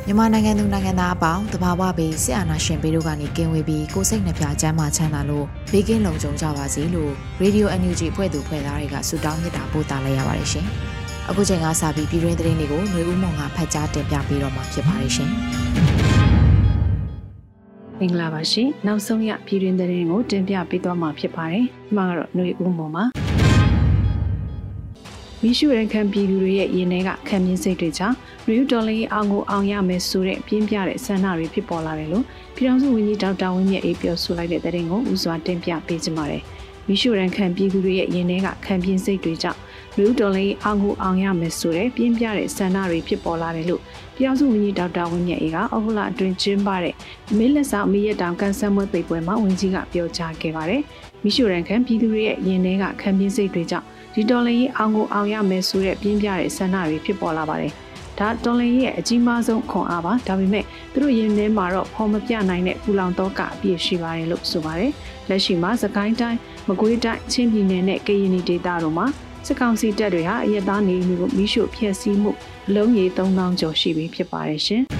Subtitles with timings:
[0.06, 10.66] မြန်မာနိုင်ငံသူနိုင်ငံသားအပေါင်းတဘာဝဘေးစစ်အာဏာရှင်ဘေးတို့ကနေကင်းဝေးပြီးကိုစိတ်နှပြချမ်းသာချမ်းသာလို့ဘေးကင်းလုံခြုံကြပါစေလို့ Radio NUG ဖွဲ့သူဖွဲ့သားတွေကဆုတောင်းမေတ္တာပို့သလိုက်ရပါတယ်ရှင်။
[11.28, 15.30] အခုချိန်ကစပြီးပြည်တွင်းသတင်းတွေကိုຫນွေဦးမုံကဖတ်ကြားတင်ပြပေးတော့မှာဖြစ်ပါတယ်ရှင်။
[17.98, 23.04] မင်္ဂလာပါရှင်။နောက်ဆုံးရပြည်တွင်းသတင်းကိုတင်ပြပေးသွားမှာဖြစ်ပါတယ်။ဒီမှာကတော့ຫນွေဦးမုံပါ။
[25.47, 28.15] မိရှုရန်ခံပြည်သူတွေရဲ့ရင်ထဲကခံမြင်စိတ်တွေကြောင့်
[28.47, 36.43] နယူးဒေါ်လေးအောင်ကိုအောင်ရမယ်ဆိုတဲ့ပြင်းပြတဲ့ဆန္ဒတွေဖြစ်ပေါ်လာတယ်လို့ပြည်ထောင်စုဝန်ကြီးဒေါက်တာဝင်းမြတ်အေးပြောဆိုလိုက်တဲ့တဲ့ရင်ကိုဦးစွာတင်ပြပေးကြပါမယ်။
[36.87, 39.59] မိရှုရန်ခံပြည်သူတွေရဲ့ရင်ထဲကခံပြင်းစိတ်တွေကြောင့်
[39.97, 43.81] နယူးဒေါ်လေးအောင်ကိုအောင်ရမယ်ဆိုတဲ့ပြင်းပြတဲ့ဆန္ဒတွေဖြစ်ပေါ်လာတယ်လို့
[44.15, 46.95] ပြည်ထောင်စုဝန်ကြီးဒေါက်တာဝင်းမြတ်အေးကအောက်လအတွင်းကျင်းပတဲ့
[47.37, 50.81] မေလက်ဆောင်မီးရတောင်ကန်ဆယ်မွေးပိတ်ပွဲမှာဝန်ကြီးကပြောကြားခဲ့ပါတယ်။
[51.23, 57.71] မိရှုရန်ခံပြည်သူတွေရဲ့ရင်ထဲကခံပြင်းစိတ်တွေကြောင့် ဒီတော်လင်ကြီးအောင်ကိုအောင်ရမယ်ဆိုတဲ့ပြင်းပြတဲ့ဆန္ဒတွေဖြစ်ပေါ်လာပါတယ်။
[58.19, 64.91] ဒါတော်လင်ကြီးရဲ့အကြီးမားဆုံးခွန်အားပါ။ဒါပေမဲ့သူတို့ရင်ထဲမှာတော့ဖော်မပြနိုင်တဲ့ပူလောင်တော့ကအပြည့်ရှိပါတယ်လို့ဆိုပါတယ်။
[65.29, 69.05] လက်ရှိမှာစကိုင်းတိုင်းမကွေးတိုင်းချင်းပြည်နယ်နဲ့ကရင်ပြည်ဒေသတို့မှာ
[69.45, 72.31] စစ်ကောင်စီတပ်တွေဟာအရသားနေမျိုးကိုမိရှုဖျက်ဆီးမှု
[72.67, 74.83] အလုံးကြီး3000ကျော်ရှိပြီဖြစ်ပါတယ်ရှင်။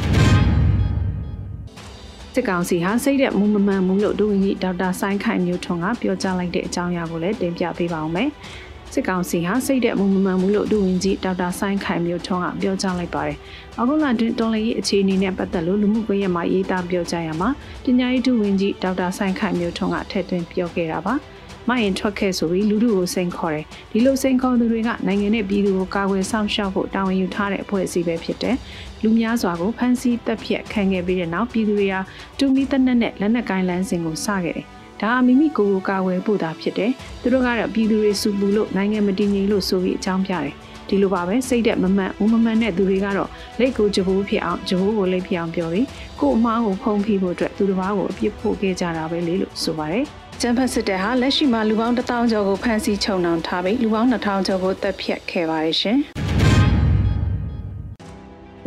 [2.33, 8.29] စစ်ကောင်စီဟာစိတ်တဲ့မူမမှန်ဘူးလို့ဒုဝန်ကြီးဒေါက်တာဆိုင်းခိုင်မျိုးထွန်းကပြောကြားလိုက်တဲ့အကြောင်းအရာကိုလည်းတင်ပြပေးပါောင်းမယ်။
[8.95, 13.37] စစ်ကောင်စီဟာစိတ်တဲ့မမှန်မှန်ဘူးလို့ဒုဝန်ကြီးဒေါက်တာဆိုင်းခိုင်မျိုးထွန်းကပြောကြားလိုက်ပါတယ်။
[13.79, 17.49] အခုလတွင်တော်လရေးအခြေအနေနဲ့ပတ်သက်လို့လူမှုကွန်ရက်မှာရေးသားပြောကြားရမှာ
[17.83, 21.13] ပညာရေးဒုဝန်ကြီးဒေါက်တာဆိုင်းခိုင်မျိုးထွန်းကထည့်သွင်းပြောခဲ့တာပါ။
[21.69, 28.55] မရင်ထွက်ခဲ့ဆိုပြီးလူထုကိုစိန်ခေါ်တယ်။ဒီလိုစိန်ခေါ်သူတွေကနိုင်ငံနဲ့ပြည်သူကိုကာကွယ်ဆောင်ရှောက်ဖို့တာဝန်ယူထားတဲ့အဖွဲ့အစည်းပဲဖြစ်တယ်။
[29.03, 31.99] လူများစွာကိုဖမ်းဆီးတပ်ဖြတ်ခံခဲ့ပြီးတဲ့နောက်ပြည်သူတွေဟာ
[32.37, 34.67] တူမီတက်နက်နဲ့လက်နက်ကိုင်းလမ်းစဉ်ကိုစခဲ့တယ်
[35.01, 36.91] ဒါမိမိကိုယ်ကိုကာဝယ်ဖို့သာဖြစ်တယ်
[37.21, 40.53] သူတို့ကတော့ပြည်သူတွေစုပူလို့နိုင်ငံမတည်ငြိမ်လို့ဆိုပြီးအကြောင်းပြတယ်
[40.89, 43.29] ဒီလိုပါပဲစိတ်တဲ့မမှန်ဦးမမှန်တဲ့သူတွေကတော့
[43.59, 45.87] လက်ကိုကြဘိုးဖြစ်အောင်ကြဘိုးကိုလက်ဖြစ်အောင်ပြောပြီး
[46.19, 50.05] ကို့အမားကိုဖုံးဖိဖို့အတွက်သူတစ်ပါးကိုအပြစ်ဖို့ခဲ့ကြတာပဲလေလို့ဆိုပါတယ်
[50.41, 55.99] ကျန်းဖတ်စစ်တပ်ဟာလက်ရှိမှာလူပေါင်း1000ကျော်ကိုဖမ်းဆီးချုပ်နှောင်ထားပြီးလူပေါင်း2000ကျော်ကိုတပ်ဖြတ်ခဲ့ပါတယ်ရှင်။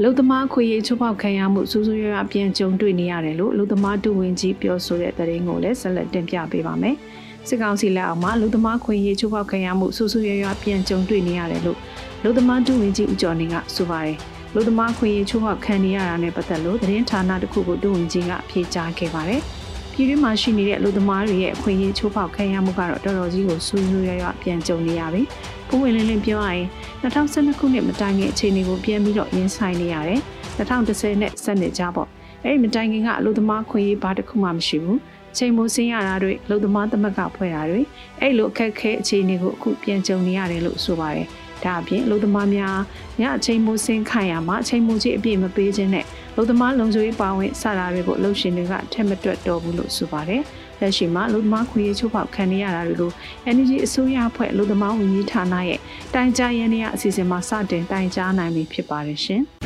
[0.02, 6.96] လုံသမားခွေရေးချိုးဖောက်ခံရမှုစူးစူးရွရွပြန်ကြုံတွေ့နေရတယ်လို့လုံသမားတူဝင်ကြီးပြောဆိုတဲ့သတင်းကိုလည်းဆက်လက်တင်ပြပေးပါမယ်။
[7.48, 11.78] စစ်ကောင်စီလက်အောက်မှာလုံသမားခွေရေးချိုးဖောက်ခံရမှုစူးစူးရွရွပြန်ကြုံတွေ့နေရတယ်လို့
[12.24, 14.16] လုံသမားတူဝင်ကြီးဦးကျော်နေကဆိုပါတယ်။
[14.54, 19.40] လုံသမားခွေရေးချိုးဖောက်ခံနေရတာနဲ့ပတ်သက်လို့သတင်းဌာနတစ်ခုကိုတူဝင်ကြီးကဖြေကြားခဲ့ပါတယ်။
[19.92, 25.22] ပြည်တွင်းမှာရှိနေတဲ့အလုပ်သမားတွေရဲ့အခွင့်အရေးချိုးဖောက်ခံရမှုကတော့တော်တော်ကြီးကိုဆူဆူရွရွပြန်ကြုံနေရပြီ။။
[25.68, 26.66] ပုံဝင်လင်းလင်းပြောရရင်
[27.02, 30.20] 2012ခုနှစ်မတိုင်ခင်အခြေအနေကိုပြန်ပြီးတော့ရင်ဆိုင်နေရတယ်။
[30.58, 32.08] 2010နဲ့ဆက်နေကြပေါ့။
[32.44, 34.98] အဲ့ဒီမတိုင်ခင်ကအလို့သမားခွင့်ရေးဘာတစ်ခုမှမရှိဘူး။
[35.36, 37.80] ချိန်မိုးစင်းရတာတွေအလို့သမားသမက်ကဖွဲ့တာတွေ
[38.20, 41.26] အဲ့လိုအခက်ခဲအခြေအနေကိုအခုပြန်ကြုံနေရတယ်လို့ဆိုပါတယ်။
[41.64, 42.76] ဒါအပြင်အလို့သမားများ
[43.20, 46.04] ညအချိန်မိုးစင်းခိုင်ရမှာအချိန်မိုးကြီးအပြည့်မပေးခြင်းနဲ့
[46.36, 50.42] လုံသမားလုံခြုံရေးပါဝင်စတာတွေကိုအလုပ်ရှင်တွေကထက်မတွက်တော့ဘူးလို့ဆိုပါတယ်။
[50.80, 53.12] လက်ရှိမှာလူသမားခွင့်ရေးချိုးဖောက်ခံနေရတာတွေကို
[53.50, 55.80] Energy အစိုးရအဖွဲ့လူသမားဝန်ကြီးဌာနရဲ့
[56.14, 59.42] တိုင်ကြားရန်ရအစီအစဉ်မှာစတင်တိုင်ကြားနိုင်ပြီဖြစ်ပါတယ်ရှင်။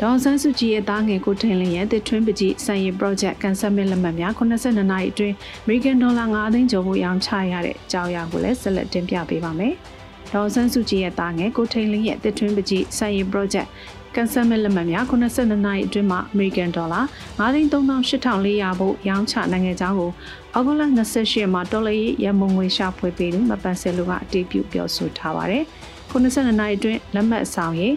[0.00, 5.34] ဒေါ်ဆန်းစုကြည်ရဲ့တားငယ်ကိုထင်လင်းရဲ့တစ်ထွင်းပကြီးစံရည် project ကန်ဆယ်မစ်လက်မှတ်များ82နာရီအတွင်း
[5.64, 9.74] American Dollar 9သိန်းကျော်ဖို့ရောင်းချရတဲ့အကြောင်းအရာကိုလည်းဆက်လက်တင်ပြပေးပါမယ်။
[10.32, 13.68] ဒေါ်ဆန်းစုကြည်ရဲ့တားငယ်ကိုထင်လင်းရဲ့တစ်ထွင်းပကြီးစံရည် project
[14.16, 17.04] ကန်ဆယ်မဲ့လက်မှတ်များ82နာရီအတွင်းမှာ American Dollar
[17.38, 20.10] 9,3800ဖို့ရောင်းချနိုင်ခဲ့ကြောင်းကို
[20.54, 21.92] အောက်တိုဘာ28ရက်မှာဒေါ်လာ
[22.24, 25.64] ရမုံငွေရှာဖွေပေးသူမပန်ဆယ်လိုကအတည်ပြုပြောဆိုထားပါတယ်။
[26.10, 27.94] 92နာရီအတွင်းလက်မှတ်ဆောင်ရေး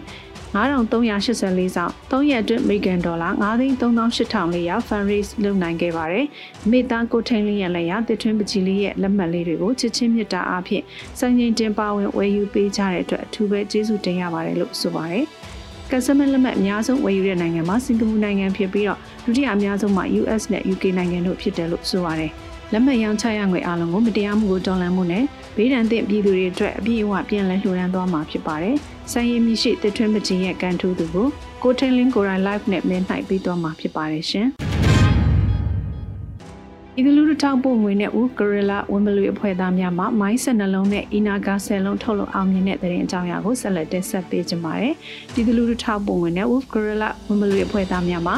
[0.54, 6.26] 9384ဆောင်3ရက်အတွင်းအမေရိကန်ဒေါ်လာ9,38,400 fund raise လုပ်နိုင်ခဲ့ပါတယ်။
[6.70, 10.82] မိသားကိုထိန်လင်းရလက်ရတစ်ထွင်းပကြီးလေးရဲ့လက်မှတ်လေးတွေကိုချစ်ချင်းမြတ်တာအဖြစ်
[11.18, 15.26] စံချိန်တင်ပါဝင်ဝယ်ယူပေးကြတဲ့အတွက်အထူးပဲကျေးဇူးတင်ရပါတယ်လို့ဆိုပါတယ်။
[15.92, 22.30] ကစမလက်မှတ်အများဆုံးဝယ်ယူတဲ့နိုင်ငံမှာစင်ကာပူနိုင်ငံဖြစ်ပြီးတော့ဒုတိယအများဆုံးမှာ US နဲ့ UK နိုင်ငံတို့ဖြစ်တယ်လို့ဆိုပါတယ်။
[22.72, 25.24] လက်မှတ်ရောင်းချရငွေအလုံးကိုမတရားမှုကိုတော်လှန်မှုနဲ့
[25.56, 28.76] ဘေးဒဏ်သင့်ပြည်သူတွေအတွက်အပြည့်အဝပြန်လည်လှူဒါန်းသွားမှာဖြစ်ပါတယ်။
[29.12, 31.28] ဆိုင်ရည်မရှိတစ်ထွန်းမကြီးရဲ့ကန်ထူးသူကို
[31.62, 34.48] ကိုထိန်လင်းကိုရိုင်း live နဲ့မင်းနိုင်ပြီးသွားမှာဖြစ်ပါတယ်ရှင်။
[36.98, 44.94] ဤသူလူထုထောက်ပို့ငွေနဲ့ဦးဂရလာဝင်းဘလူအဖွဲ့သားများမှမိုင်းဆက်နှလုံးနဲ့အီနာဂါဆယ်လုံးထုတ်လုပ်အောင်မြင်တဲ့တဲ့ရင်အကြောင်းအရာကိုဆက်လက်တင်ဆက်ပေးကြပါမယ်။
[45.34, 48.32] ဒီသူလူထုထောက်ပို့ငွေနဲ့ဦးဂရလာဝင်းဘလူအဖွဲ့သားများမှ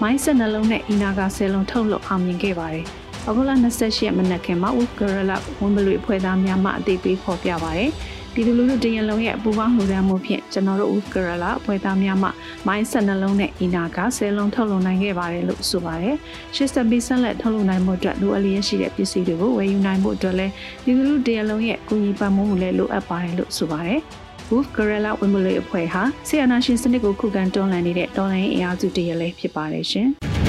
[0.00, 2.86] မိုင်းဆက်နှလုံးနဲ့အီနာဂါဆယ်လုံးထုတ်လုပ်အောင်မြင်ခဲ့ပါတယ်။။
[3.28, 7.90] အခုလ28ရက်မနက်ခင်းမှာဦးဂရလဝန်ဘလူအဖွဲ့သားများမှအသိပေးဖော်ပြပါရယ်။
[8.36, 12.28] ပြည်သူလူထုတရင်လုံးရဲ့အပူပေါင်းလှူဒါန်းမှုဖြင့်ကျွန်တော်တို့ဦးဂရလအဖွဲ့သားများမှ
[12.66, 16.16] မိုင်းဆက်နှလုံးနဲ့အီနာကဆယ်လုံးထုတ်လုပ်နိုင်ခဲ့ပါတယ်လို့ဆိုပါတယ်။
[16.56, 20.52] ရှစ်ဆက်ပြီးဆက်လက်ထုတ်လုပ်နိုင်မှုအတွက်လိုအပ်လျက်ရှိတဲ့ပစ္စည်းတွေကိုဝယ်ယူနိုင်မှုအတွက်လည်း
[20.84, 24.00] ပြည်သူလူထုတရင်လုံးရဲ့ကူညီပံ့ပိုးမှုလည်းလိုအပ်ပါတယ်လို့ဆိုပါတယ်။
[24.50, 30.10] Wolf Gorilla Wimberley အဖွဲ့ဟာဆီယနာရှင်စနစ်ကိုခုခံတွန်းလှန်နေတဲ့တော်လိုင်းအင်အားစုတရလည်းဖြစ်ပါတယ်ရှင်။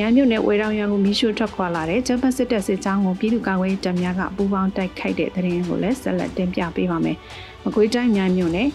[0.00, 7.16] ရန်မြို့နယ်ဝေတောင်ရွာကိုမီးရှို့ထွက်ခွာလာတဲ့ဂျပန်စစ်တပ်စစ်ကြောင်းကိုပြည်သူ့ကာကွယ်ရေးတပ်များကပူးပေါင်းတိုက်ခိုက်တဲ့တဲ့ရင်ကိုလည်းဆက်လက်တင်ပြပေးပါမယ်။
[7.64, 8.68] မကွေးတိုင်းမြိုင်မြို့နယ်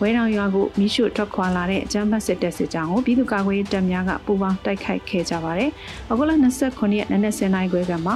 [0.00, 5.70] ဝဲတောင်ရွာကိုမီးရှို့ထွက်ခွာလာတဲ့ဂျပန်စစ်တပ်စစ်ကြောင်းကိုပြည်သူ့ကာကွယ်ရေးတပ်များကပူးပေါင်းတိုက်ခိုက်ခဲ့ကြပါတယ်။
[6.10, 6.30] အခုလ
[6.64, 8.12] 29ရက်နေ့နက်7:00နာရီခွဲကမှ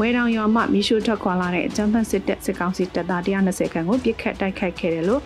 [0.00, 5.22] ဝဲတောင်ရွာမှမီးရှို့ထွက်ခွာလာတဲ့ဂျပန်စစ်တပ်စစ်ကောင်စီတပ်သား120ခန့်ကိုပြစ်ခတ်တိုက်ခိုက်ခဲ့တယ်လို့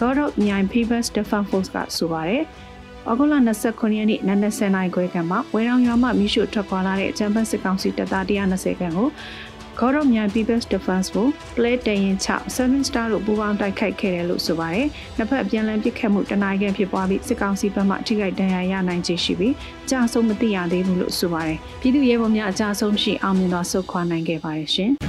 [0.00, 2.42] God of Nyan People's Defense Force ကဆိုပါတယ်။
[3.10, 3.34] ဩဂုတ်လ
[3.66, 9.08] 29ရက်နေ့နနက်10:00နာရီခွဲကမှဝေရောင်ရွာမှမိရှုထွက်ခွာလာတဲ့ဂျမ်ဘတ်စစ်ကောင်စီတပ်သား120ခန့်ကို
[9.78, 11.26] ခေါ်တော့မြန် People's Defense ကို
[11.56, 19.54] play တရင်6 7 star လို့ပူးပေါင်းတိုက်ခိုက်ခဲ့တယ်လို့ဆိုပါတယ်။နှစ်ဖက်အပြန်အလှန်ပစ်ခတ်မှုတနင်္လာနေ့ဖြစ်ပွားပြီးစစ်ကောင်စီဘက်မှထိခိုက်ဒဏ်ရာရနိုင်ခြင်းရှိပြီး
[19.90, 24.92] ကြာဆုံးမသိရသေးဘူးလို့ဆိုပါတယ်။ပြည်သူရဲဘော်များအကြဆုံးရှိအောင်မြင်စွာဆုတ်ခွာနိုင်ခဲ့ပါတယ်ရှင်။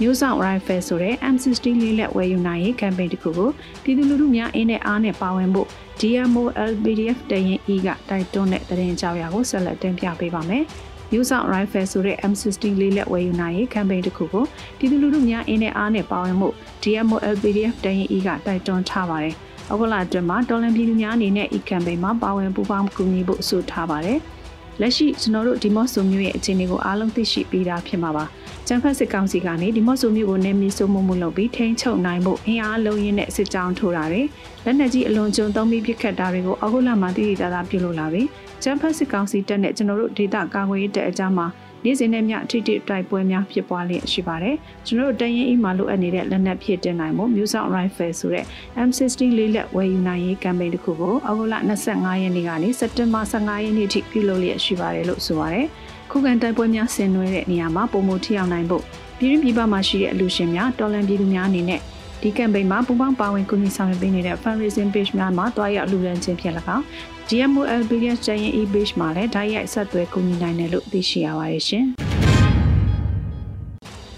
[0.00, 3.50] မျိုးဆောင် rifle ဆိုတဲ့ M60 လေးလက်ဝယ်ယူနိုင်ရေး campaign တစ်ခုကို
[3.82, 5.68] ပြည်သူလူထုများအင်းနဲ့အားနဲ့ပါဝင်ဖို့
[6.00, 10.64] DMO LPDF တရင် E ကတိုက်တွန်းတဲ့သတင်းကြောက်ရာကိုဆက်လက်တင်ပြပေးပါမယ်။
[11.12, 14.44] New South Rifle ဆိုတဲ့ M60 လေးလက်ဝယ်ယူနိုင်ရေး campaign တစ်ခုကို
[14.78, 16.48] ပြည်သူလူထုများအင်းနဲ့အားနဲ့ပါဝင်မှု
[16.82, 19.34] DMO LPDF တရင် E ကတိုက်တွန်းထားပါတယ်။
[19.72, 24.18] အခုလအတွင်းမှာတော်လန်ပြည်သူများအနေနဲ့ e campaign မှာပါဝင်ပူးပေါင်းကူညီဖို့အဆိုထားပါတယ်။
[24.80, 28.24] လက်ရှိကျွန်တော်တို့ဒီမော့ဆိုမျိုးရဲ့အခြေအနေကိုအားလုံးသိရှိပြီးသားဖြစ်မှာပါ
[28.66, 34.22] ကျန်းဖက်စစ်ကောင်စီကနေဒီမော့ဆိုမျိုးကိုနေမီဆိုမှုမှုလုပ်ပြီးထိန်းချုပ်နိုင်ဖို့အင်အားလုံးရင်းနဲ့စစ်ကြောင်းထိုးတာတွေ
[34.64, 38.28] လက်နက်ကြီးအလွန်ကျွံသုံးပြီးပစ်ခတ်တာတွေကိုအောက်ဂုလမှာတည်တည်သားသားပြုလုပ်လာပြီး
[38.62, 41.46] ကျန်းဖက်စစ်ကောင်စီတပ်နဲ့ကျွန်တော်တို့ဒေသကာကွယ်ရေးတပ်အကြားမှာ
[41.84, 48.44] နေ့စဉ်နဲ့မျှထိတိတိုက်ပွဲများဖြစ်ပွားလျက်ရှိပါတယ်။ကျွန်တော်တို့တရင်အီမှာလိုအပ်နေတဲ့လက်နက်ဖြစ်တင်နိုင်မှု Museum Rifle ဆိုတဲ့
[48.88, 51.54] M16 လေးလက်ဝယ်ယူနိုင်ရေးကမ်ပိန်းတစ်ခုကိုအောက်ဂုလ
[51.88, 55.66] 25ရက်နေ့ကနေစက်တင်ဘာ15ရက်နေ့ထိပြုလုပ်လျက်ရှိပါတယ်လို့ဆိုပါတယ်။
[56.10, 58.82] ခုခံတိုက်ပွဲများဆင်နွှဲတဲ့နေရာမှာပုံမထီအောင်နိုင်ဖို့
[59.18, 61.80] ပြည်ရင်းပြည်ပမှာရှိတဲ့အလူရှင်များတော်လန်ပြည်သူများအနေနဲ့
[62.22, 66.84] ဒီကမ်ပိန်းမှာပူပေါင်းပါဝင်ကူညီဆောင်ရွက်ပေးနေတဲ့ fundraising page များမှာတွားရောက်လူရန်ချင်းဖြစ်၎င်း
[67.30, 71.84] GMOL Billions ကျရင် e-page မှာလည်းဓာတ်ရိုက်ဆက်သွယ်ကူညီနိုင်တယ်လို့သိရှိရပါတယ်ရှင်။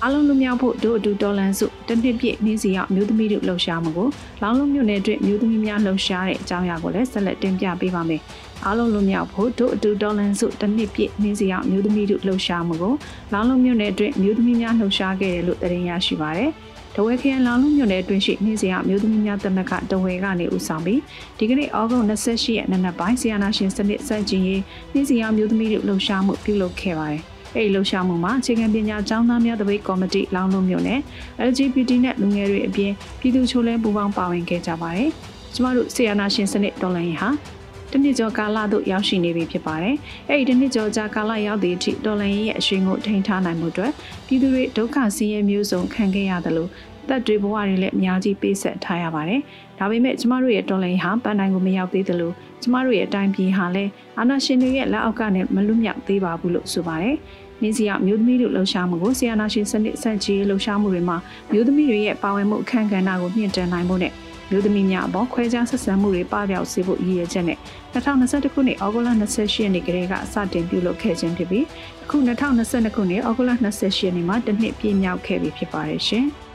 [0.04, 4.08] အလုံးလူမြောက်ဖို့တို့အတူတော်လန်စုတနှစ်ပြည့်နေ့စီရောက်မျိုးသမီးတို့လှုပ်ရှားမှုကို
[4.42, 8.20] လောင်းလုံးမြို့နယ်အတွင်းမျိုးသမီးများလှုပ်ရှားတဲ့အကြောင်းအရာကိုလည်းဆက်လက်တင်ပြပေးပါမယ်
[8.64, 12.94] အားလုံးလွန်မြောက်ဖို့တို့အတူတော်လန်စုတစ်နှစ်ပြည့်နှင်းစီအောင်မျိုးသမီးတို့လှုပ်ရှားမှုကို
[13.32, 16.69] လောင်းလုံးမြို့နယ်အတွင်းမျိုးသမီးများလှုပ်ရှားခဲ့တယ်လို့သတင်းရရှိပါရယ်။တ
[17.05, 21.00] ဝဲခရိုင်လောင်လုံးမြို့နယ်အတွင်းရှိနှင်းစီအောင်မျိုးသမီးများတမကတဝဲကနေဦးဆောင်ပြီး
[21.38, 27.23] ဒီကနေ့ဩဂုတ်28ရက်နေ့နက်ပိုင်းဆီယနာရှင်စနစ်စန့်ကျင်ရေးနှင်းစီအောင်မျိုးသမီးတို့လှုပ်ရှားမှုပြုလုပ်ခဲ့ပါတယ်။
[27.57, 31.00] အဲဒီလှုပ်ရှားမှုမှာအခြေခံပညာကျောင်းသားများတပိတ်ကော်မတီလောင်လုံးမြို့နယ်
[31.49, 35.11] LGBT နဲ့လူငယ်တွေအပြင်ပြည်သူချိုးလဲပူးပေါင်းပါဝင်ခဲ့ကြပါတယ်။
[35.54, 37.30] ကျမတို့ဆီယနာရှင်စနစ်တော်လှန်ရေးဟာ
[37.92, 39.97] တနစ်ကျော်ကာလသို့ရောက်ရှိနေပြီဖြစ်ပါတယ်။
[40.28, 43.92] အဲ့ဒီတနစ်ကျော်ကြာကာလရောက်သည့်အထိတော်လန်ရေးရဲ့အရှိန်ကိုထိန်းထားနိုင်မှုအတွက်
[44.26, 46.71] ပြည်သူတွေဒုက္ခဆင်းရဲမျိုးစုံခံခဲ့ရတယ်လို့
[47.11, 49.40] သက်တွေဘဝတွေလည်းအများကြီးပေးဆက်ထားရပါတယ်။
[49.79, 57.17] ဒါပေမဲ့ကျမတို့ရဲ့တော်လှန်ရေးဟာပန်းတိုင်းကိုမရောက်သေးသလိုကျမတို့ရဲ့အတိုင်းပြည်ဟာလည်းအာဏာရှင်တွေရဲ့လက်အောက်ကနေမလွတ်မြောက်သေးပါဘူးလို့ဆိုပါတယ်။
[57.62, 61.17] နေစီရမျိုးသမီးတို့လှုပ်ရှားမှုကိုဆီယနာရှင်စနစ်စန့်ကြီးလှုပ်ရှားမှုတွေမှာ
[61.52, 64.12] မျိုးသမီးတွေရဲ့ပါဝင်မှုအခမ်းကဏ္ဍကိုမြင့်တင်နိုင်ဖို့နဲ့
[64.50, 67.59] မျိုးသမီးများအပေါ်ခွဲခြားဆက်ဆံမှုတွေပပျောက်စေဖို့ရည်ရွယ်ချက်နဲ့
[67.95, 71.64] 2021ခုနှစ်ဩဂုတ်လ28ရက်နေ့ကတည်းကစတင်ပြုလုပ်ခဲ့ခြင်းဖြစ်ပြီး
[72.05, 76.26] အခု2022ခုနှစ်ဩဂုတ်လ28ရက်နေ့မှာတစ်နှစ်ပြည့်မြောက်ခဲ့ပြီဖြစ်ပါတယ်ရှင်။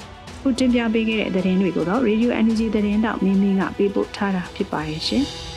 [0.48, 5.26] ခုတင်ပြပေးခဲ့တဲ့သတင်းတွေကိုတော့ Radio Energy သတင်းတောက်မင်းမင်းကပေးပို့ထားတာဖြစ်ပါတယ်ရှင်။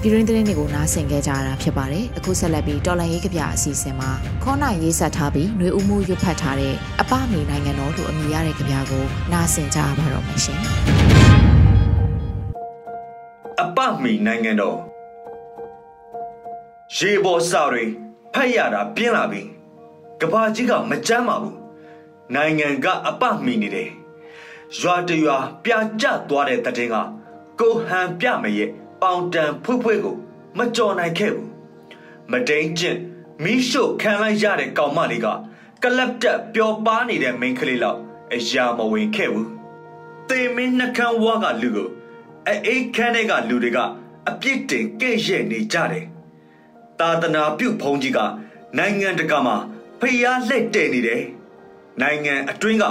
[0.00, 4.10] ပြည်တွင်းသတင်းတွေကိုနားဆင်ကြကြရတာဖြစ်ပါတယ်အခုဆက်လက်ပြီးတော်လန်ရေးကဗျာအစီအစဉ်မှာ
[4.42, 10.60] ခေါနိုင်ရေးဆက်ထားပြီးຫນွေဦးမှုရွတ်ဖတ်ထားတဲ့အပမေနိုင်ငံတော်လို့အမည်ရတဲ့ကဗျာကိုနားဆင်ကြရပါတော့မယ်ရှင်
[13.60, 14.87] အပမေနိုင်ငံတော်
[16.96, 17.84] ရေပေါ်စာတွေ
[18.34, 19.42] ဖတ်ရတာပြင်းလာပြီ
[20.20, 21.56] ကဘာကြီးကမကြမ်းပါဘူး
[22.34, 23.90] နိုင်ငံကအပမီနေတယ်
[24.78, 26.96] ရွာတရွာပြာကျသွားတဲ့တည်င်းက
[27.60, 28.70] ကိုဟန်ပြမရဲ့
[29.02, 30.16] ပေါင်တန်ဖွေးဖွေးကို
[30.58, 31.48] မကြော်နိုင်ခဲ့ဘူး
[32.30, 32.98] မတိန်ကျင့်
[33.44, 35.26] မီးရှို့ခံလိုက်ရတဲ့ကောင်မလေးက
[35.82, 37.98] ကလပ်တက်ပျော်ပါနေတဲ့မိန်းကလေးလောက်
[38.34, 39.48] အရာမဝင်ခဲ့ဘူး
[40.28, 41.88] သေမင်းနှကန်းဝါကလူကို
[42.46, 43.78] အိတ်ခမ်းတဲ့ကလူတွေက
[44.28, 46.06] အပြစ်တင်ကဲ့ရဲ့နေကြတယ်
[47.00, 48.18] သာသနာပြုဘုန်းကြီးက
[48.78, 49.56] နိုင်ငံတကာမှာ
[50.00, 51.22] ဖျားလက်တဲ့နေတယ်
[52.00, 52.84] နိုင်ငံအတွင်းက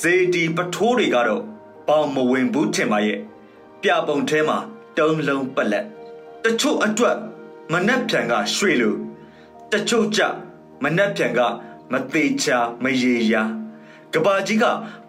[0.00, 1.42] ဇေဒီပထိုးတွေကတော့
[1.88, 3.20] ပေါင်မဝင်ဘူးထင်ပါရဲ့
[3.82, 4.58] ပြပုံထဲမှာ
[4.98, 5.84] တုံးလုံးပလက်
[6.44, 7.16] တချို့အတွက်
[7.72, 8.94] မနှက်ဖြန်ကရွှေလို
[9.72, 10.20] တချို့ကြ
[10.82, 11.40] မနှက်ဖြန်က
[11.92, 13.42] မသေးချာမရေရာ
[14.12, 14.64] ကဘာကြီးက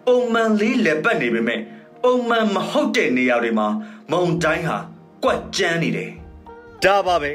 [0.05, 1.61] ပုံမှန်လေးလက်ပတ်နေပေမဲ့
[2.03, 3.67] ပုံမှန်မဟုတ်တဲ့နေရာတွေမှာ
[4.11, 4.77] မုံတိုင်းဟာ
[5.23, 6.11] ကွက်ကျန်းနေတယ်
[6.83, 7.31] ဒါပါပဲ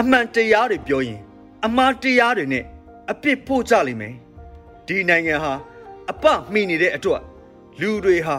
[0.00, 1.20] အမှန်တရားတွေပြောရင်
[1.64, 2.64] အမှားတရားတွေနဲ့
[3.10, 4.14] အပြစ်ဖို့ကြလိမ့်မယ်
[4.86, 5.54] ဒီနိုင်ငံဟာ
[6.10, 7.22] အပမိနေတဲ့အတွက်
[7.80, 8.36] လူတွေဟာ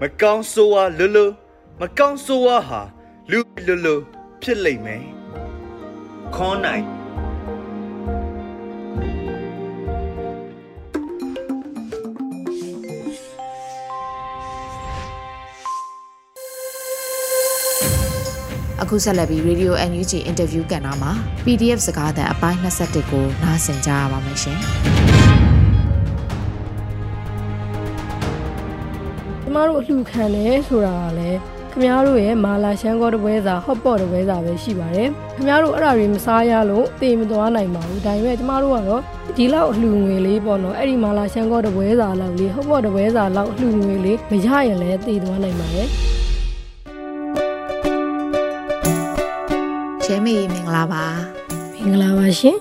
[0.00, 1.26] မကောင်းဆိုးဝါလွလွ
[1.80, 2.80] မကောင်းဆိုးဝါဟာ
[3.30, 3.96] လူလွလွ
[4.42, 5.02] ဖြစ်လိမ့်မယ်
[6.34, 6.84] ခေါ်နိုင်
[18.86, 21.12] အခုဆက်လက်ပြီး Radio NUG Interview ကဏ္ဍမှာ
[21.44, 24.58] PDF စကားသံအပိုင်း21ကိုနားဆင်ကြရပါမယ်ရှင်။
[29.56, 31.38] မတို့အလှခံတယ်ဆိုတာကလည်း
[31.72, 39.02] ခမားတို့ရဲ့မာလာရှန်ကောတပွဲစာဟော့ပေါ့တပွဲစာပဲရှိပါတယ်ခမားတို့အဲ့ဒါတွေမစားရလို့တေမသွားနိုင်ပါဘူးဒါပေမဲ့ကျမတို့ကတော့
[39.36, 45.88] ဒီလောက်အလှငွေလေးပေါ့နော်အဲ့ဒီမာလာရှန်ကောတပွဲစာလောက်လေးဟော့ပေါ့တပွဲစာလောက်အလှငွေလေးမရရင်လည်းတေသွားနိုင်ပါတယ်
[50.08, 51.04] ရှဲမေမင်္ဂလာပါ
[51.74, 52.56] မင်္ဂလာပါရှင်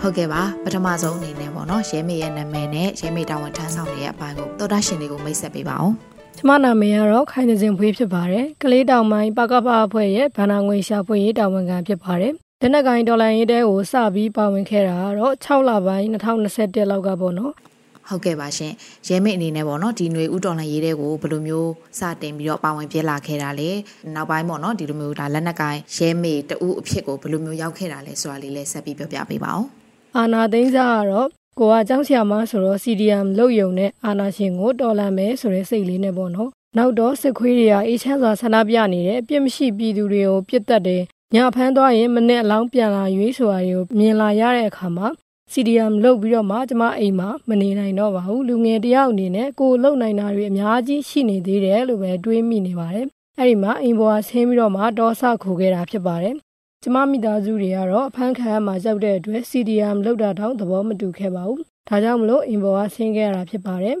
[0.00, 5.94] ဟုတ်ကဲ့ပါပထမဆုံးအနေနဲ့ပေါ့နော်ရဲမေရဲ့နာမည်နဲ့ရဲမေတာဝန်ထမ်းဆောင်နေတဲ့အပိုင်းကိုသောတာရှင်တွေကိုမိတ်ဆက်ပေးပါအောင်
[6.36, 17.52] ကျမနာမည်ကတော့ခိုင်နေစဉ်ဖွေးဖြစ်ပါတယ်။ကလေးတောင်ပိုင်းပကပအဖွဲ့ရဲ့ဗန္နာငွေရှာဖွေရေးတာဝန်ခံဖြစ်ပါတယ်။လက်နက်ကိုင်ဒေါ်လာရင်းတဲကိုစပြီးပါဝင်ခဲ့တာကတော့6လပိုင်း2021လောက်ကပေါ့နော်။
[18.08, 18.72] ဟုတ်ကဲ့ပါရှင်။
[19.08, 23.70] ရဲမိတ်အနေနဲ့ပေါ့နော်ဒီຫນွေဥတော်လှန်ရေးတဲ့ကိုဘယ်လိုမျိုးစတင်ပြီးတော့ပါဝင်ပြလာခဲ့တာလဲ။
[24.14, 29.64] နောက်ပိုင်းပေါ့နော်ဒီလိုမျိုးဒါလက်နက်ကိုင်ရဲမိတ်တူအဖြစ်ကိုဘယ်လိုမျိုးရောက်ခဲ့တာလဲဆိုတာလေးလည်းဆက်ပြီးပြောပြပေးပါဦး။
[30.16, 31.28] အာနာသိန်းစားကတော့
[31.60, 41.02] ကိုကကျောင်းဆရာမဆိုတော့ CDM လုတ်ယုံနဲ့အာနာရှင်ကိုတော်လန်မယ်ဆိုတဲ့စိတ်လေးနဲ့ပေါ့နော်နောက်တော့စစ်ခွေးတွေကအေးချမ်းစွာဆန္ဒပြနေတယ်ပြစ်မရှိပြည်သူတွေကိုပြစ်တက်တယ်
[41.34, 45.08] ညဖမ်းသွားရင်မနဲ့အလောင်းပြန်လာရွေးဆိုတာတွေကိုမြင်လာရတဲ့အခါမှာ
[45.52, 53.06] CDM လုပ်ပြီးတော့မှကျမအိမ်မှာမနေနိုင်တော့ပါဘူးလူငယ်တယောက်အနေနဲ့ကိုလုံနိုင်တာတွေအများကြီးရှိနေသေးတယ်လို့ပဲတွေးမိနေပါတယ်
[53.38, 56.34] အဲ့ဒီမှာအိမ်ပေါ်ကဆင်းပြီးတော့မှဒေါဆခိုခဲ့တာဖြစ်ပါတယ်
[56.82, 63.96] ကျမမိသားစုတွေကတော့အဖမ်းခံရမှာကြောက်တဲ့အတွက် CDM လောက်တာတောင်သဘောမတူခဲ့ပါဘူးဒါကြောင့်မလို့အိမ်ပေါ်ကဆင်းခဲ့ရတာဖြစ်ပါတယ်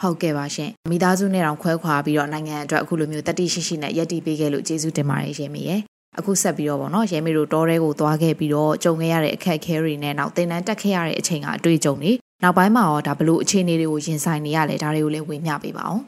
[0.00, 5.80] ဟုတ်ကဲ့ပါရှင်မိသားစုနဲ့တောင်ခွဲခွာပြီးတော့နိုင်ငံအတွက်အခုလိုမျိုးတတိရှိရှိနဲ့ယက်တီပေးခဲ့လို့ကျေးဇူးတင်ပါတယ်ရှင်မီရဲ့
[6.18, 16.02] အခုဆက်ပြီးတော့ဗောနော်ရဲမေတို့တောထဲကိုသွားခဲ့ပြီးတော့ကြုံခဲ့ရတဲ့အခက်အခဲတွေနဲ့နောက်တင်တန်းတက်ခဲ့ရတဲ့အချိန်ကအတွေ့အကြုံတွေနောက်ပိုင်းမှာရောဒါဘလို့အခြေအနေတွေကိုရင်ဆိုင်နေရလဲဒါတွေကိုလည်းဝေမျှပေးပါအောင်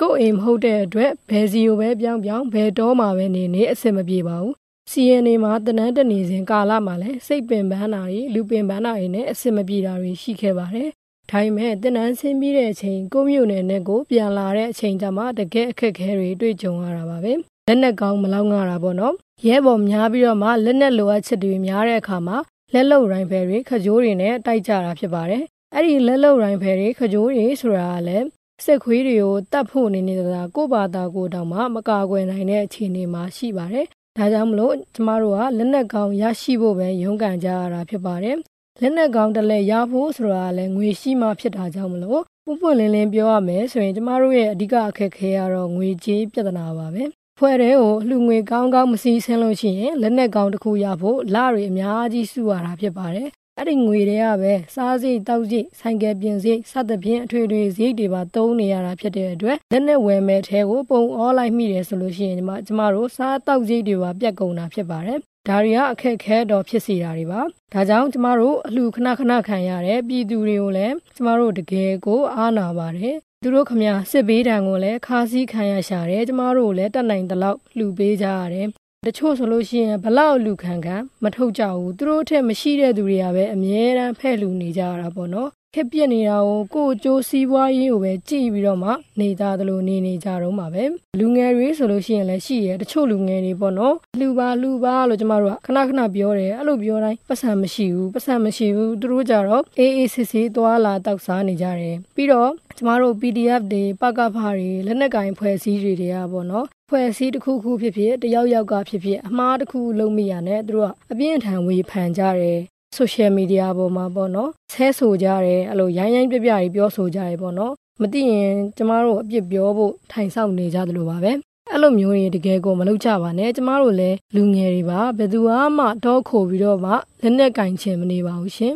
[0.00, 4.54] ကို့အိမ်မဟုတ်တဲ့အတွက်ဘယ်စီကိုပဲပြောင်းပြောင်းဘယ်တော့မှပဲနေနေအဆင်မပြေပါဘူး
[4.90, 10.90] CNA မှာတနန်းတနေစဉ်ကာလမှာလည်းစိတ်ပင်ပန်းတာတွေလူပင်ပန်းတာတွေနဲ့အဆင်မပြေတာတွေရှိခဲ့ပါတယ်
[11.30, 17.32] ဒါပေမဲ့တင်နန်းဆင်းပြီးတဲ့အချိန်ကိုမြို့နယ်နဲ့ကိုပြန်လာတဲ့အချိန်ကျမှတကယ်အခက်ခဲတွေတွေ့ကြုံရတာပါပဲ
[17.66, 19.14] လက်နက်ကောင်းမလောက်ငါတာပေါ့နော်
[19.46, 22.36] ရဲဘော်များပြီးတော့မှလက်နက်လိုအပ်ချက်တွေများတဲ့အခါမှာ
[22.72, 28.26] လက်လုံရိုင်ဖယ်တွေခကြိုးတွေနဲ့တိုက်ကြတာဖြစ်ပါတယ်အဲ့ဒီလက်လုံရိုင်ဖယ်တွေခကြိုးတွေဆိုတာကလည်း
[28.64, 33.86] စစ်ခွေးတွေကိုတတ်ဖို့နေနေတာကိုဘာသာကိုတောင်မှမကာကွယ်နိုင်တဲ့အခြေအနေမှာရှိပါတယ်
[34.16, 38.36] ဒါကြောင့်မလို့ကျမတို့ကလက်နက်ကောင်းရရှိဖို့ပဲရုန်းကန်ကြရတာဖြစ်ပါတယ်
[38.80, 47.04] လက်နက်ကောင်းတစ်လက်ရဖို့ဆိုတာလည်းငွေရှိမှဖြစ်တာကြောင့်မလို့ပွပွလင်းလင်းပြောရမယ်ဆိုရင်ကျမတို့ရဲ့အဓိကအခက်ခဲကတော့ငွေကြေးပြဿနာပါပဲ
[47.42, 53.28] ဖွဲ့တဲ့ကိုအလှငွေကောင်းကောင်းမစီးဆင်းလို့ရှိရင်လက်နက်ကောင်းတစ်ခုရဖို့လတွေအများကြီးစုရတာဖြစ်ပါတယ်
[53.58, 67.40] အဲ့ဒီငွေတွေကပဲစားစိတ်တောက်စိတ်ဆိုင်ကယ်ပြင်စိတ်စသဖြင့်အထွေထွေစိတ်တွေပါသုံးနေရတာဖြစ်တဲ့အတွက်လက်နဲ့ဝယ်မဲ့ထဲကိုပုံအောလိုက်မိတယ်ဆိုလို့ရှိရင်ကျမကျမတို့စားတောက်စိတ်တွေပါပြတ်ကုန်တာဖြစ်ပါတယ် ဒါတွေကအခက်ခဲတော့ဖြစ်စေတာတွေပါ
[67.72, 78.68] ဒါကြောင့်ကျမတို့အလှခဏခဏခံရတဲ့ပြည်သူတွေကိုလည်းကျမတို့တကယ်ကိုအားနာပါတယ်သူတို့ခမစစ်ဘေးတံကိုလည်းခါးစည်းခံရရှာတယ်ကျမတို့လည်းတတ်နိုင်တဲ့လောက်လှူပေးကြရတယ်
[79.06, 90.84] တချို့ဆိုလို့ရှိရင်ဘလောက်လူခံခံမထုတ်ကြဘူးသူတို့ထက်မရှိတဲ့သူတွေကပဲအမြဲတမ်းဖဲ့လူနေကြရတာပေါ့နော် ခက်ပြက်နေတာကိုကိုယ်ကြိုးစည်းပွားရေးကိုပဲကြည့်ပြီးတော့မှနေသားသလိုနေနေကြတော့မှာပဲ
[91.18, 112.60] လူငယ်တွေဆိုလို့ရှိရင်လည်းရှိရတချို့လူငယ်တွေပေါ့နော်လှူပါလှူပါလို့ကျမတို့ကခဏခဏပြောတယ်အဲ့လိုပြောတိုင်းပတ်စံမရှိဘူးပတ်စံမရှိဘူးသူတို့ကြတော့အေးအေးစစ်စစ်သွားလာတောက်စားနေကြတယ်ပြီးတော့ကျမတို့ PDF တွေပကဖတွေလက်နက်ကင်ဖွဲ့စည်းတွေတွေကပေါ့နော်ဖွဲ့စည်းတစ်ခုခုဖြစ်ဖြစ်တယောက်ယောက်ကဖြစ်ဖြစ်အမှားတစ်ခုလုံးမိရနဲ့သူတို့ကအပြင်းအထန်ဝေဖန်ကြတယ်
[112.98, 121.32] social media ပေါ်မှာပေါ့နော်ဆဲဆိုကြတယ်အဲ့လိုရိုင်းရိုင်းပြပြကြီးပြောဆိုကြတယ်ပေါ့နော်မသိရင်ကျမတို့အပြစ်ပြောဖို့ထိုင်ဆောင်နေကြသလိုပါပဲ
[121.70, 125.38] အဲ့လိုမျိုးတွေတကယ်ကိုမလုပ်ကြပါနဲ့ကျမတို့လည်းလူငယ်တွေပါဘယ်သူ
[125.76, 126.92] မှတော့ခိုပြီးတော့မှ
[127.22, 128.74] လက်နဲ့ကင်ချင်မနေပါဘူးရှင်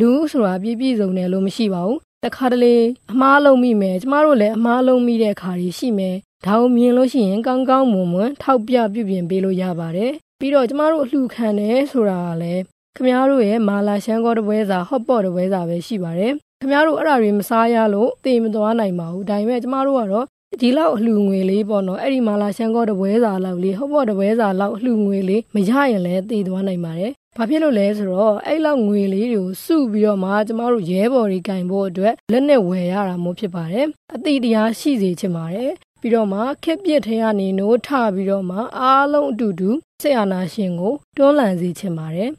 [0.00, 2.74] လူဆိုတာပြည့်ပြည့်စုံတယ်လို့မရှိပါဘူးတခါတလေ
[3.12, 12.62] အမားလုံးမိမယ်ကျမတို့လည်းအမားလုံးမိတဲ့အခါကြီးရှိမယ်ဒါကိုမြင်လို့ရှိရင်ကောင်းကောင်းမွန်မွန်ထောက်ပြပြုပြင်ပေးလို့ရပါတယ်ပြီးတော့ကျမတို့အလှခံတယ်ဆိုတာကလည်း
[12.96, 20.26] ခမားတို့ရဲ့မာလာရှန်ကောတပွဲစာဟော့ပေါ့တပွဲစာပဲရှိပါတယ်ခမားတို့အဲ့ဒါတွေမစားရလို့တေမသွားနိုင်ပါဘူးဒါပေမဲ့ကျမတို့ကတော့
[20.60, 39.70] ဒီလောက်အလှငွေလေးပေါ့နော်အဲ့ဒီမာလာရှန်ကောတပွဲစာလောက်လေးဟော့ပေါ့တပွဲစာလောက်အလှငွေလေးမရရင်လည်းတေသွားနိုင်ပါတယ်ဘာဖြစ်လို့လဲဆိုတော့အဲ့လောက်ငွေလေးတွေကိုစုပြီးတော့မှကျမတို့ရဲဘော်တွေကင်ဖို့အတွက်လက်နဲ့ဝယ်ရတာမျိုးဖြစ်ပါတယ်အတိတရားရှိစေချင်ပါတယ်ပြီးတော့မှခက်ပြစ်ထဲကနေနိုးထပြီးတော့မှအားလုံးအတူတူ
[40.02, 42.30] ဆေးအာနာရှင်ကိုတွန်းလှန်စေချင်ပါတယ်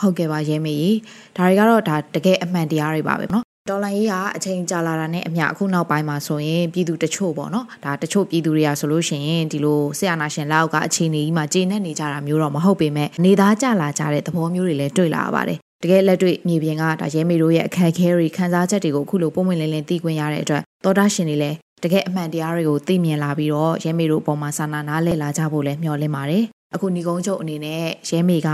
[0.00, 0.96] ဟုတ်ကဲ့ပါရဲမေကြီး
[1.36, 28.48] ဒါတွေကတော့ဒါတကယ်အမှန်တရားတွေပါပဲเนาะဒေါ်လာရေးကအချိန်ကြာလာတာနဲ့အမျှအခုနောက်ပိုင်းမှာဆိုရင်ပြည်သူတချို့ပေါ့နော်ဒါတချို့ပြည်သူတွေကဆိုလို့ရှိရင်ဒီလိုဆရာနာရှင်လောက်ကအခြေအနေကြီးမှာကျေနပ်နေကြတာမျိုးတော့မဟုတ်ပေမဲ့နေသားကြလာကြတဲ့သဘောမျိုးတွေလည်းတွေ့လာရပါတယ်တကယ်လက်တွေ့မြေပြင်ကဒါရဲမေတို့ရဲ့အခက်အခဲတွေခန်းစားချက်တွေကိုအခုလိုပုံမှန်လင်းလင်းသိခွင့်ရတဲ့အတွက်သောတာရှင်တွေလည်းတကယ်အမှန်တရားတွေကိုသိမြင်လာပြီးတော့ရဲမေတို့အပေါ်မှာစာနာနားလည်လာကြဖို့လည်းမျှော်လင့်ပါတယ်အခုညီကုန်းချုပ်အနေနဲ့ရဲမေက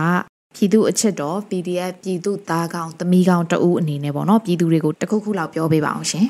[0.55, 6.25] ပြည်သူအချစ်တော် PDF ပြည်သူသားကောင်သမီးကောင်တအူးအနေနဲ့ပေါ့နော်ပြည်သူတွေကိုတခုခုလောက်ပြောပေးပါအောင်ရှင်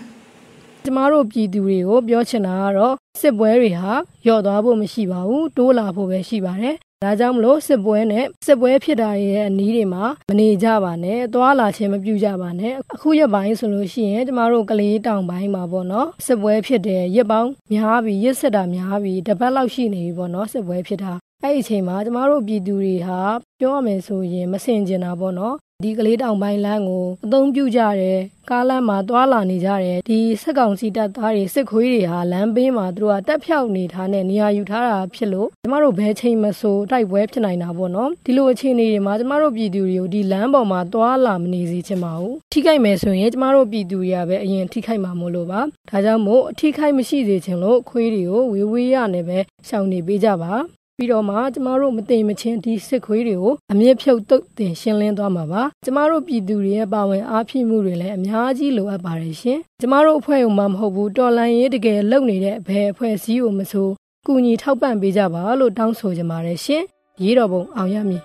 [0.83, 3.93] ကျမတို့ပြည်သူတွေကိုပြောချင်တာကတော့စစ်ပွဲတွေဟာ
[4.27, 23.19] ယော့သွားဖို့မရှိပါဘူးတိုးလာဖို့ပဲရှိပါတယ် ဒါကြောင့်မလို့စစ်ပွဲနဲ့စစ်ပွဲဖြစ်တာရဲ့အနည်းတွေမှာမနေကြပါနဲ့သွားလာခြင်းမပြုကြပါနဲ့အခုရက်ပိုင်းဆိုလို့ရှိရင်ကျမတို့ကလေးတောင်ပိုင်းမှာပေါ့နော်စစ်ပွဲဖြစ်တယ်ရက်ပေါင်းများပြီးရက်ဆက်တာများပြီးတပတ်လောက်ရှိနေပြီပေါ့နော်စစ်ပွဲဖြစ်တာအဲ့ဒီအချိန်မှာကျမတို့ပြည်သူတွေဟာ
[23.59, 50.53] ပြောရမယ်ဆိုရင်မစင်ကျင်တာပေါ့နော် ဒီကလေးတောင်ပိုင်းလမ်းကိုအသုံးပြုကြတယ်ကားလမ်းမှာတွာလာနေကြတယ်ဒီစက်ကောင်စီတပ်သားတွေစစ်ခွေးတွေဟာလမ်းဘေးမှာသူတို့ကတက်ဖြောက်နေထားနဲ့နေရာယူထားတာဖြစ်လို့ကျမတို့ဘယ်ချိန်မဆိုတိုက်ပွဲဖြစ်နိုင်တာပေါ့နော်ဒီလိုအခြေအနေတွေမှာကျမတို့ပြည်သူတွေကိုဒီလမ်းပေါ်မှာတွာလာမနေစေချင်ပါဘူးထိခိုက်မယ်ဆိုရင်ကျမတို့ပြည်သူတွေကပဲအရင်ထိခိုက်မှာမို့လို့ပါဒါကြောင့်မို့အထိခိုက်မရှိစေချင်လို့ခွေးတွေကိုဝေဝေးရနေပဲရှောင်နေပေးကြပါ
[51.01, 63.89] ပြီးတော့မှကျမတို့မသိမချင်းဒီစစ်ခွေးတွေကိုအမြင့်ဖြုတ်တုတ်တင်ရှင်းလင်းသွားမှာပါကျမတို့ပြည်သူတွေရဲ့ပါဝင်အားဖြည့်မှုတွေလည်းအများကြီးလိုအပ်ပါတယ်ရှင်ကျမတို့အဖွဲ့ကမှမဟုတ်ဘူးတော်လန်ရေးတကယ်လုပ်နေတဲ့ဘယ်အဖွဲ့အစည်းကိုမဆို
[64.27, 66.83] ကူညီထောက်ပံ့ပေးကြပါလို့တောင်းဆိုကြပါတယ်ရှင်
[67.23, 68.23] ရေးတော်ပုံအောင်ရမည်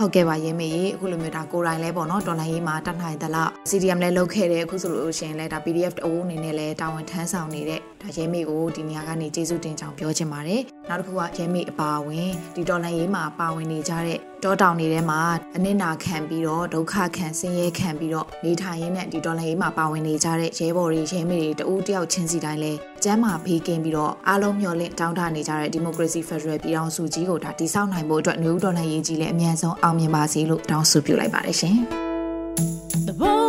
[0.00, 15.20] ဟုတ်ကဲ့ပါရင်းမေကြီးအခုလိုမျိုးဒါကိုယ်တိုင်လဲပေါ့နော်တော်လိုင်းရေးမှာတတ်နိုင်သလား CDM လဲလုပ်ခဲ့တယ်အခုဆိုလို့ရှိရင်လဲဒါ PDF တအိုးအနေနဲ့လဲတာဝန်ထမ်းဆောင်နေတဲ့ဒါရဲမေကိုဒီနေရာကနေကျေးဇူးတင်ကြောင်းပြောချင်ပါတယ်နောက်တစ်ခုကရဲမေအပါဝင်ဒီတော်လိုင်းရေးမှာပါဝင်နေကြတဲ့တောတောင်တွေထဲမှာ
[15.56, 22.72] အနစ်နာခံပြီးတော့ဒုက္ခခံဆင်းရဲခံပြီးတော့နေထိုင်ရင်းနဲ့ဒီတော်လိုင်းရေးမှာပါဝင်နေကြတဲ့ရဲဘော်တွေရဲမေတွေတဦးတယောက်ချင်းစီတိုင်းလဲ
[23.04, 31.76] ကျမ်းမာဖေးကင်းပြီးတော့အားလုံးမျှော်လင့်တောင်းတနေကြတဲ့ Democracy Federal ပြည်ထောင်စုကြီးကိုဒါတည်ဆောက်နိုင်ဖို့အတွက်မျိုးတော်လှန်ရေးကြီးလည်းအမြန်ဆုံးအောင်မြင်ပါစေလို့တောင်းဆိုပြုလိုက်ပါတယ်ရှင်။
[33.06, 33.45] The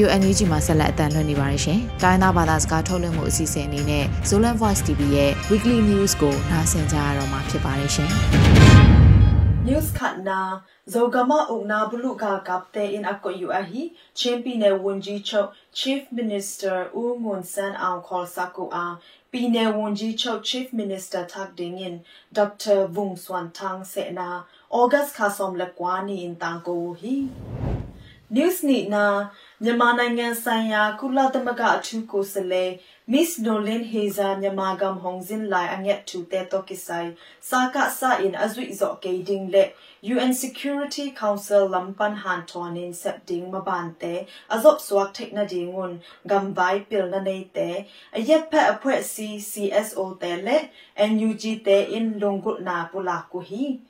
[0.00, 8.10] ရေဒီယို NUG မှာဆက်လက်အသံလွှင့်နေပါတယ်ရှင်။တိုင်းသားဘာသာစကားထုတ်လွှင့်မှုအစီအစဉ်အနေနဲ့ Zolan Voice TV ရဲ့ Weekly News ကိုနားဆင်ကြရတော့မှာဖြစ်ပါတယ်ရှင်။
[9.66, 10.40] News Khatna
[10.92, 17.72] Zogama Ugna Buluga Kapte in Akko Yuahi Chimpine Wunji Chok Chief Minister U Mun San
[17.86, 18.98] Ang Khol Saku A
[19.30, 22.00] Pine Wunji Chok Chief Minister Thak Dingin
[22.32, 22.88] Dr.
[22.88, 27.59] Vung Swan Thang Sena August Khasom Lakwani in Tangko Hi
[28.32, 29.04] News ni na
[29.64, 32.70] မြန်မာနိုင်ငံဆိုင်ရာကုလသမဂ္ဂအထူးကိုယ်စားလှယ်
[33.12, 37.10] Miss Nolan Hazer မြန်မာကမ်ဟောင်ဇင်လိုင်အငက်ထူတဲတော့ကိဆိုင်
[37.48, 39.70] စာကစာ in အဇွိဇော့ကေဒင်းလက်
[40.12, 44.14] UN Security Council lampan han thonin setting mabante
[44.54, 45.92] azop swak thekna dingun
[46.30, 47.68] gambai pilna nei te
[48.18, 50.56] ayep pha apwe CCSO te le
[51.10, 53.89] NUG te in lunggut na pula ku hi မြန်မာကမအဘေစာဩဂတ်ခါဆ ோம் လစဂီပန်ဆ ோம் လေကျတ်နီနိနိဆုံဟောင်ဇင်နဟီမစ်နိုလင်ဟေဇာလေအုံနာဘလူဂါကမန်ပါမေအွန်လိုင်းတော့ကိမ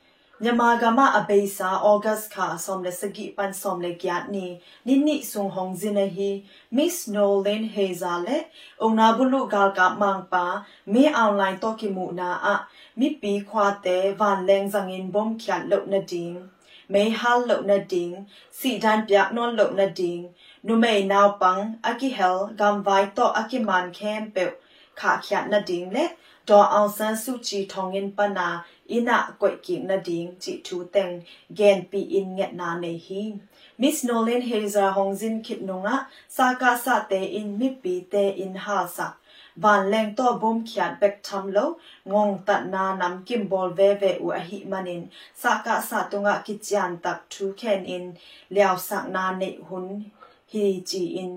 [12.19, 12.49] နာအ
[12.99, 16.37] မိပီခွာတဲဗန်လန်ဇငင်ဘုံချတ်လုတ်နဒင်း
[16.93, 18.17] မေဟလလုတ်နဒင်း
[18.59, 20.23] စီဒန်ပြနွန်လုတ်နဒင်း
[20.67, 24.45] နုမေနောက်ပန်းအကိဟဲလဂမ်ဝိုင်တော့အကိမန်ခဲမ်ပေ
[24.99, 26.05] ခါချတ်နဒင်းလေ
[26.49, 28.49] ဒေါ်အောင်ဆန်းစုကြည်ထောင်ငင်ပနာ
[28.97, 31.13] ina koi ki na ding chi thu teng
[31.57, 33.23] gen pi in nget na nei hi
[33.81, 35.95] Miss Nolan Hazer Hongzin kit nunga
[36.37, 39.07] saka sa te in mi pi te in ha sa
[39.55, 41.65] van leng to bom khiat bek tham lo
[42.05, 45.03] ngong ta na nam kim bol ve ve u a hi manin
[45.43, 48.05] saka sa tunga ki chian tak thu khen in
[48.49, 49.87] liao sak na nei hun
[50.53, 51.31] hi ji in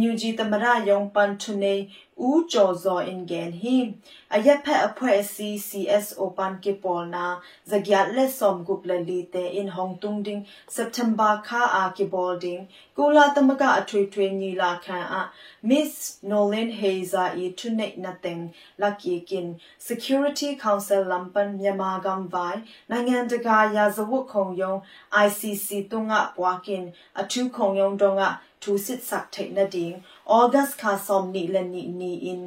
[0.00, 1.74] NUG tamara yong pan thune
[2.18, 3.94] u cho zo in gen hi
[4.30, 7.40] ayat phe apwe CCSO pan ke polna
[7.72, 12.08] zagyat le som gup le li te in hong tung ding September kha a ke
[12.14, 15.22] bolding kula tamaka athwe thwe ni la khan a
[15.62, 18.42] Miss Nolan Hazer e thune nothing
[18.78, 22.56] lucky kin Security Council lampan Myanmar gam vai
[22.90, 24.78] နိုင်ငံတကာရာဇဝတ်ခုံရုံး
[25.24, 26.84] ICC တုံးကပွားကင်
[27.20, 28.22] အထူးခုံရုံးတုံးက
[28.62, 29.94] ထူစစ် sắc thei na ding
[30.38, 32.40] August kha som ni le ni ni in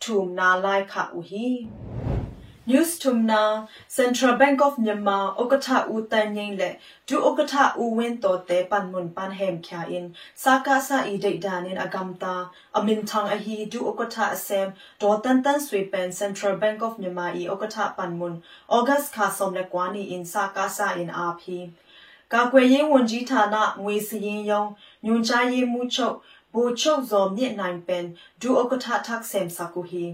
[0.00, 1.48] thum na lai kha u hi
[2.70, 3.38] News Tumna
[3.94, 6.68] Central Bank of Myanmar Okatha U Tan Yin le
[7.08, 11.16] Du Okatha U Win To Te Pan Mun Pan Hem Kya in Saka Sa I
[11.24, 15.82] Dei Dan in Agamta Amin Thang A Hi Du Okatha Asem Do Tan Tan Sui
[15.86, 20.24] Pen Central Bank of Myanmar I Okatha Pan Mun August Kha Som Le Kwani in
[20.24, 21.72] Saka Sa in RP
[22.34, 24.64] ကာကွယ်ရေးဝန်ကြီးဌာနငွေစည်ရင်ယုံ
[25.06, 26.16] ညွန်ကြားရေးမှုချုပ်
[26.54, 28.06] ဘူချုပ်ဇော်မြင့်နိုင်ပင်
[28.40, 30.04] ဒူဥက္ကဋ္ဌထက်ဆမ်စကူဟီ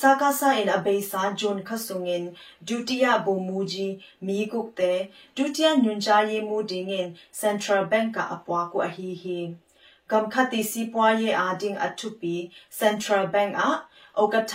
[0.00, 2.24] စာကာဆာအင်အဘေးစာဂျွန်ခဆုငင်
[2.68, 3.94] ဒုတိယဘုံမူကြီး
[4.26, 4.92] မီကုတ်တဲ
[5.36, 7.08] ဒုတိယညွန်ကြားရေးမှုဒီငင်
[7.40, 9.38] Central Bank ကအပွားကိုအဟီဟီ
[10.10, 12.34] ကမ်ခတိစီပွားရေးအာဒင်းအထုပီ
[12.80, 13.52] Central Bank
[14.18, 14.54] အဥက္ကဋ္ဌ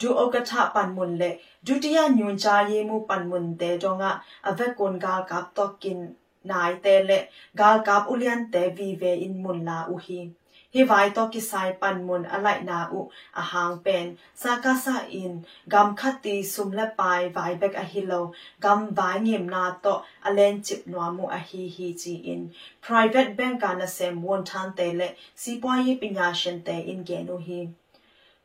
[0.00, 1.30] ဒုဥက္ကဋ္ဌပန်မွန်လေ
[1.66, 4.04] ဒုတိယညွန်ကြားရေးမှုပန်မွန်တဲတော့က
[4.48, 6.00] အဗက်ကွန်ဂါကပ်တော့ကင်
[6.44, 7.18] nai te le
[7.58, 10.43] gal kap ulian te vi ve in mun la u hi hi
[10.82, 13.02] vai to ki sai pan mun alai na u
[13.42, 17.84] a hang pen sa ka sa in gam khati sum le pai vai bek a
[17.92, 22.14] hi lo gam vai ngim na to alen chip nwa mu a hi hi chi
[22.34, 22.42] in
[22.88, 25.08] private bank ka na sem won than te le
[25.44, 27.60] si pwa yi pinya shin te in ge no hi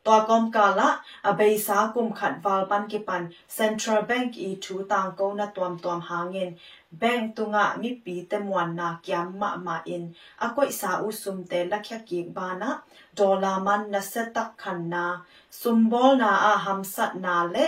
[0.06, 0.90] ตัวกอมกาละ
[1.26, 3.22] อเบสากุมขัดวาลปันกิปัน
[3.56, 6.50] Central Bank อีทูต่างโกนะตวมตวมหาเงิน
[7.00, 10.02] Bank ตุงะมีปีเตมวันนาเกียมมามาอิน
[10.42, 12.70] อากอยสาอุสุมเตลักยกีบานะ
[13.18, 15.04] ดอลลาร์มันนะเซตักขันนา
[15.60, 17.58] สุมบอลนาอาหัมสัตนาเล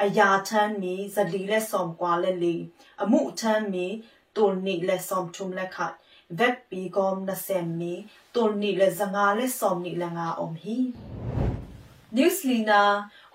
[0.00, 2.56] อายาทันมีสลีและซอมกว่าเละลี
[3.00, 3.86] อามุทันมี
[4.36, 5.92] ตุลนีและซอมทุมและขัด
[6.36, 7.94] เว็บปีกอมนาเซมมี
[8.34, 10.78] ตุลนีและจงาและซอมนีแลงาอมฮี
[12.16, 12.82] นิวสลีนา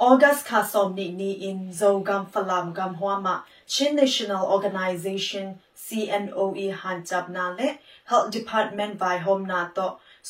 [0.02, 3.36] ออกัสคาซอมนีนีอินโซกัมฟลามกัมฮัวมา
[3.74, 5.48] ชิน National Organization
[5.86, 7.74] CNOE หันจับนาเละ
[8.10, 9.78] Health Department ไวโฮมนาโต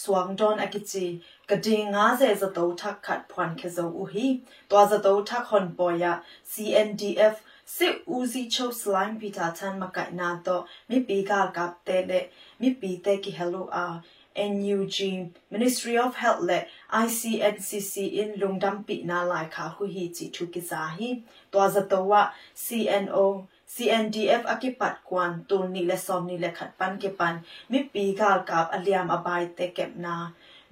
[0.07, 3.57] vai hom na to swang don akichi kading nga ze za to thak khat phwan
[3.57, 9.19] khe zo u hi to za to thak hon poya CNDF se uzi cho slime
[9.21, 12.29] pita chan makai na to mi pi ga kap te le
[12.61, 14.03] mi pi te ki hello a
[14.39, 20.31] NUG Ministry of Health และ ICNCC in Lungdam pi na lai kha hu hi chi
[20.33, 25.98] thu ki za hi to za to wa CNO CNDF akipat kwan tul ni le
[25.98, 27.36] som ni le khat pan ke pan
[27.70, 30.16] mi pi gal kap aliam abai te kep na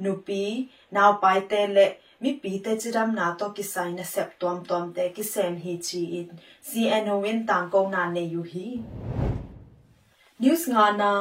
[0.04, 0.42] nu pi
[0.96, 1.86] naw pai te le
[2.22, 5.54] mi pi te chiram na to ki sai na sep tom tom te ki sem
[5.64, 6.30] hi chi in
[6.70, 8.68] CNO in tang ko na ne yu hi
[10.42, 11.12] news nga na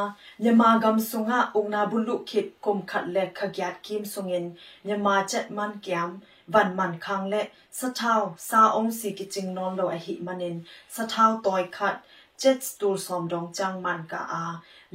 [0.45, 4.47] nyama gam sunga ungna bulu khit kum khat le khagyat kim sungin
[4.85, 6.11] nyama chat man kyam
[6.50, 7.42] van man khang le
[7.72, 10.58] sa thau sa ong si ki ching non lo a hi manin
[10.90, 11.96] sa thau toy khat
[12.42, 14.44] jet stool som dong chang man ka a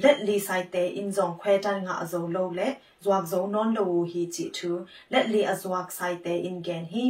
[0.03, 2.68] let li sai te in zong khwe tan nga zo lo le
[3.05, 4.70] zwak zo non lo hi chi thu
[5.12, 7.07] let li azwak sai te in gen hi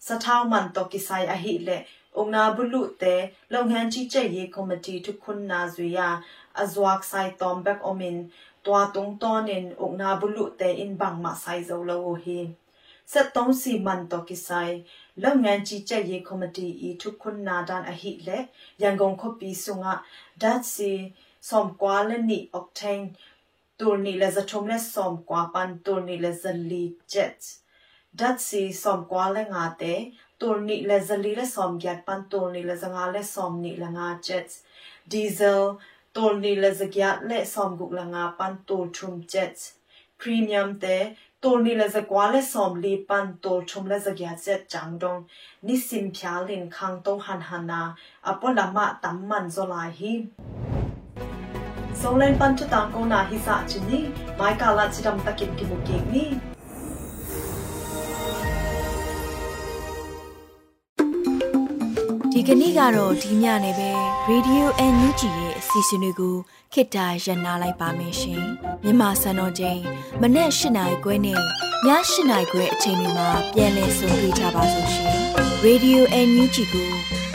[0.07, 1.79] sa thau man to ki sai a hi le
[2.19, 3.15] ong na bu lu te
[3.53, 6.09] long han chi che ye committee tu khun na zu ya
[6.63, 8.17] azwak sai tom back omin
[8.65, 11.97] twa tung ton in ong na bu lu te in bang ma sai zo lo
[12.13, 12.41] u hi
[13.13, 14.75] 73စီမန်တော့ကိဆိုင်
[15.23, 18.39] လုပ်ငန်းကြီးကြပ်ရေးကော်မတီဤထုခွန်နာဒန်အဟိလေ
[18.83, 19.87] ရန်ကုန်ခုတ်ပြီးဆုံက
[20.73, 20.77] .c
[21.49, 23.15] som kwa le ni octane
[23.79, 27.51] tur ni le za thum le som kwa pan tur ni le za li jet
[28.23, 29.95] dat si som kwa le nga te
[30.41, 33.23] tur ni le za li le som gyat pan tur ni le za nga le
[33.31, 34.59] som ni le nga jet
[35.15, 35.65] diesel
[36.15, 39.57] tur ni le za gyat le som guk le nga pan tur thum jet
[40.19, 40.97] premium te
[41.43, 44.69] tur ni le za kwa le som li pan tur thum le za gyat jet
[44.75, 45.25] chang dong
[45.63, 47.81] ni sim phya lin khang to han hana
[48.33, 50.13] apolama tam man zo lai hi
[52.01, 53.99] ဆုံးလန်ပန်ချတန်ကိုနာဟိစာချီနီ
[54.39, 56.25] မိုင်ကာလာချီဒမ်တကိကိမုကိနီ
[62.33, 63.91] ဒီကနေ့ကတော့ဒီညနေပဲ
[64.31, 66.37] Radio NUG ရဲ့အစီအစဉ်လေးကို
[66.73, 68.43] ခေတ္တရ延လိုက်ပါမယ်ရှင်
[68.83, 69.81] မြန်မာစံတော်ချိန်
[70.21, 71.43] မနေ့၈နိုင်ခွဲနဲ့ည
[71.87, 71.91] ၈
[72.31, 75.15] နိုင်ခွဲအချိန်တွေမှာပြောင်းလဲဆိုပြကြပါလို့ရှင်
[75.65, 77.08] Radio NUG ကို